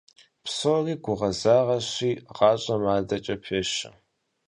Псори 0.43 0.93
гугъэзагъэщи, 1.03 2.11
гъащӀэм 2.35 2.83
адэкӀэ 2.95 3.35
пещэ. 3.43 3.89